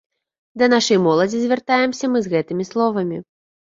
Да 0.61 0.69
нашай 0.75 0.99
моладзі 1.05 1.43
звяртаемся 1.43 2.05
мы 2.17 2.27
з 2.27 2.35
гэтымі 2.35 2.71
словамі. 2.75 3.27